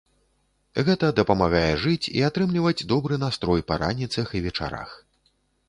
Гэта 0.87 1.09
дапамагае 1.19 1.61
жыць 1.83 2.11
і 2.21 2.25
атрымліваць 2.29 2.87
добры 2.95 3.21
настрой 3.27 3.61
па 3.71 3.75
раніцах 3.85 4.27
і 4.41 4.45
вечарах. 4.51 4.99